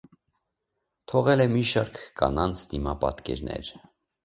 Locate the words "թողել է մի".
1.13-1.61